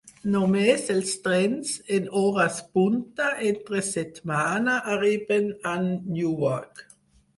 [0.35, 6.87] Només els trens en hores punta entre setmana arriben a Newark.